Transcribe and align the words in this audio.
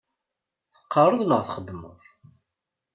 Teqqaṛeḍ 0.73 1.21
neɣ 1.25 1.41
txeddmeḍ? 1.43 1.99